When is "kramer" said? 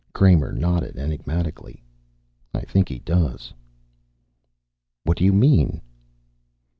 0.13-0.51